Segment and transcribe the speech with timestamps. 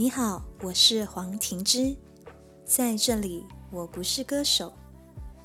[0.00, 1.94] 你好，我是黄婷之，
[2.64, 4.72] 在这里我不是歌手，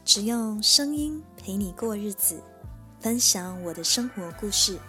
[0.05, 2.41] 只用声音陪你过日子，
[3.02, 4.79] 分享我的生活故事。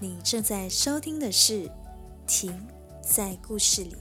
[0.00, 1.68] 你正在收听的是
[2.26, 2.66] 《停
[3.02, 3.94] 在故事里》，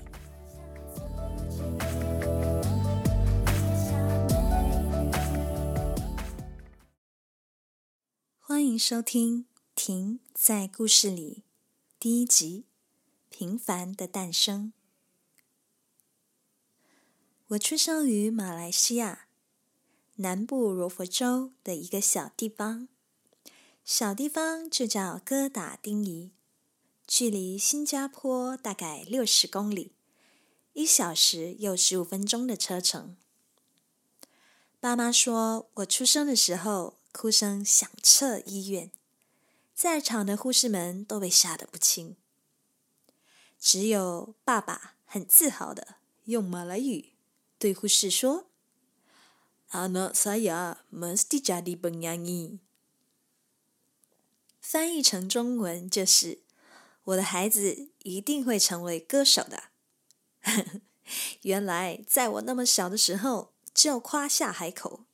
[8.40, 9.44] 欢迎收听
[9.76, 11.44] 《停在故事里》
[12.00, 12.68] 第一集。
[13.38, 14.72] 平凡的诞生。
[17.48, 19.28] 我出生于马来西亚
[20.16, 22.88] 南部柔佛州的一个小地方，
[23.84, 26.32] 小地方就叫哥打丁仪，
[27.06, 29.92] 距离新加坡大概六十公里，
[30.72, 33.18] 一小时又十五分钟的车程。
[34.80, 38.90] 爸妈说我出生的时候哭声响彻医院，
[39.74, 42.16] 在场的护士们都被吓得不轻。
[43.60, 47.14] 只有爸爸很自豪的用马来语
[47.58, 48.48] 对护士说
[49.72, 52.60] ：“Anak saya mesti jadi penyanyi。”
[54.62, 56.44] 翻译成中文就是
[57.06, 59.66] ：“我的孩子一定会成为歌手的。
[61.44, 65.06] ”原来在我那么小的时候就夸下海口，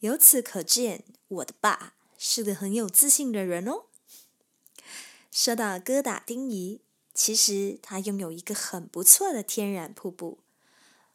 [0.00, 3.86] 由此可见我的爸是个很有自信的人哦。
[5.30, 6.82] 说到哥打丁仪。
[7.22, 10.38] 其实它拥有一个很不错的天然瀑布，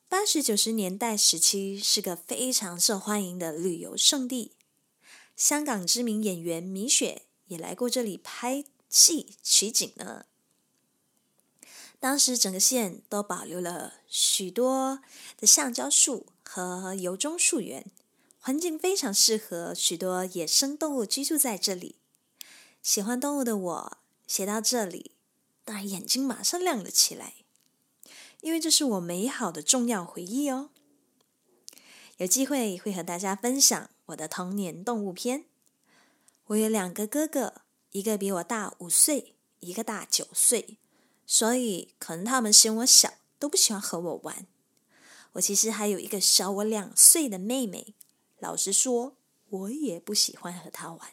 [0.07, 4.51] 八十九十年代时期是个非常受欢迎的旅游胜地。
[5.35, 10.27] 香港知名演员米雪也来过这里拍戏取景呢。
[11.99, 14.99] 当时整个县都保留了许多
[15.39, 17.83] 的橡胶树和油棕树园，
[18.39, 21.95] 环境非常适合许多野生动物居住在这里。
[22.83, 25.14] 喜欢动物的我写到这里。
[25.65, 27.33] 当然，眼睛马上亮了起来，
[28.41, 30.69] 因为这是我美好的重要回忆哦。
[32.17, 35.45] 有机会会和大家分享我的童年动物篇。
[36.45, 40.77] 我有两个哥哥，一个比我大五岁，一个大九岁，
[41.25, 44.45] 所以可能他们嫌我小，都不喜欢和我玩。
[45.33, 47.95] 我其实还有一个小我两岁的妹妹，
[48.37, 49.17] 老实说，
[49.49, 51.09] 我也不喜欢和她玩。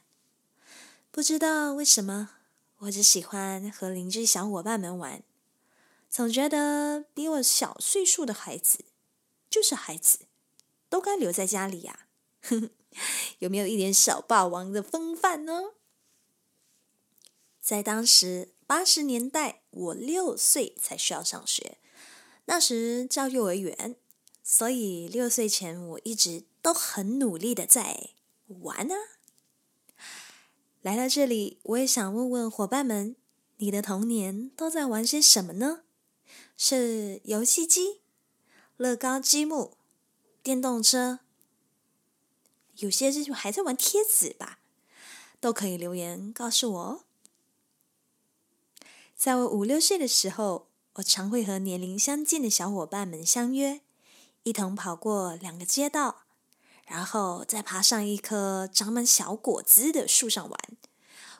[1.10, 2.41] 不知道为什么。
[2.82, 5.22] 我只喜欢和邻居小伙伴们玩，
[6.10, 8.84] 总觉得比我小岁数的孩子
[9.48, 10.20] 就是孩子，
[10.88, 12.09] 都该留在家里呀。
[13.38, 15.75] 有没有一点小霸王的风范呢？
[17.60, 21.78] 在当时八十年代，我六岁才需要上学，
[22.47, 23.94] 那时教幼儿园，
[24.42, 28.10] 所以六岁前我一直都很努力的在
[28.47, 28.97] 玩啊。
[30.82, 33.15] 来到这里，我也想问问伙伴们：
[33.59, 35.82] 你的童年都在玩些什么呢？
[36.56, 38.00] 是游戏机、
[38.76, 39.76] 乐高积木、
[40.42, 41.21] 电动车，
[42.78, 44.59] 有些是还在玩贴纸吧？
[45.38, 47.04] 都可以留言告诉我哦。
[49.15, 53.82] 在我五六岁的时候，我常会和年龄相近的小伙伴们相约，
[54.42, 56.22] 一同跑过两个街道。
[56.92, 60.60] 然后再爬上一棵长满小果子的树上玩，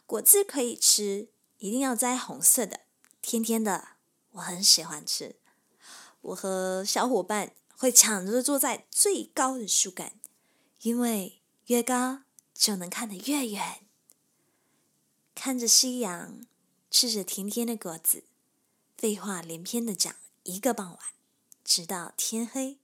[0.07, 2.81] 果子可以吃，一定要摘红色的，
[3.21, 3.89] 甜甜的，
[4.31, 5.37] 我很喜欢吃。
[6.23, 10.15] 我和小伙伴会抢着坐在最高的树干，
[10.81, 12.23] 因为越高
[12.55, 13.85] 就能看得越远。
[15.35, 16.47] 看着夕阳，
[16.91, 18.25] 吃着甜甜的果子，
[18.97, 20.99] 废话连篇的讲一个傍晚，
[21.63, 22.79] 直到天黑。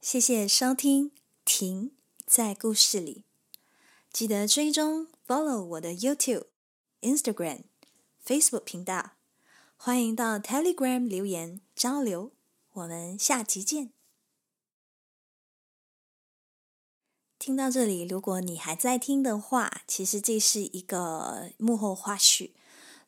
[0.00, 1.10] 谢谢收听，
[1.44, 1.90] 停
[2.24, 3.24] 在故事里，
[4.12, 6.46] 记得追踪 follow 我的 YouTube、
[7.00, 7.64] Instagram、
[8.24, 9.16] Facebook 频道，
[9.76, 12.30] 欢迎到 Telegram 留言交流，
[12.74, 13.92] 我们下集见。
[17.36, 22.52] 听到这里，如果你还在听的话，其实这是一个幕后花絮。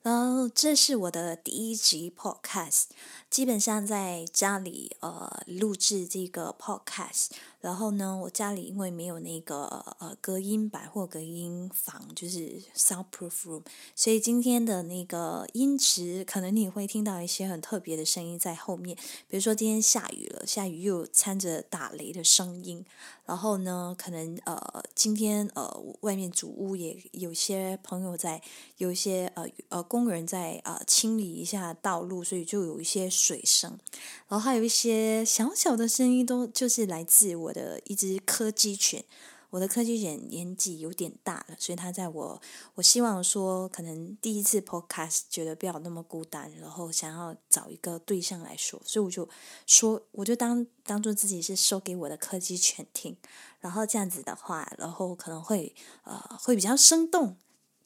[0.03, 2.85] 然后这是我的第一集 podcast，
[3.29, 7.27] 基本上在家里呃录制这个 podcast。
[7.61, 9.65] 然后呢，我家里因为没有那个
[9.99, 13.63] 呃隔音板或隔音房，就是 soundproof room，
[13.95, 18.97] 所以今天的那个音质可能你会听到一些很特别的声音在后面，
[19.29, 22.85] 比如说今天下雨了，下雨又掺着打雷的声音。
[23.27, 28.43] 然后呢，可能呃今天呃外面主屋也有些朋友在，
[28.79, 33.79] 有一些呃呃工人在呃清理一下道路，所以就有一些水声。
[34.27, 39.05] 然后还有一些小小的声音，都就是来自我我的一只柯基犬。
[39.51, 42.41] 我的柯基犬年纪有点大了，所以它在我，
[42.77, 49.29] 我希望说，可能第一次 podcast 觉得不要那么孤单，然后想要找一个对象来说，所以我就
[49.67, 53.17] 说，我就当当做自己是说给我的柯基犬听，
[53.59, 55.75] 然后这样子的话，然后可能会
[56.05, 57.37] 呃会比较生动。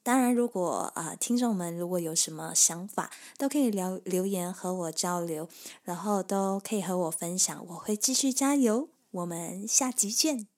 [0.03, 3.09] 当然，如果啊听众们如果有什么想法，
[3.39, 5.49] 都可以留留言和我交流，
[5.81, 8.89] 然后都可以和我分享，我会继续加油。
[9.15, 10.54] 我们下集见。